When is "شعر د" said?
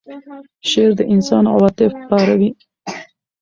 0.69-1.01